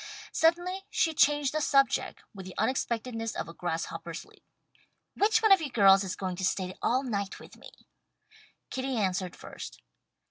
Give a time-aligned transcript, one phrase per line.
[0.31, 4.43] Suddenly she changed the subject, with the unexpectedness of a grasshopper's leap.
[5.15, 7.69] "Which one of you girls is going to stay all night with me?"
[8.71, 9.79] Kitty answered first.